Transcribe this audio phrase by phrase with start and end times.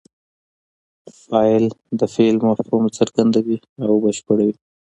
[1.21, 1.65] فاعل
[1.99, 4.55] د فعل مفهوم څرګندوي او بشپړوي.